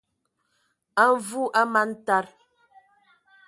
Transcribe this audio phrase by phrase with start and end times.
[1.03, 2.25] A Mvu a man taa,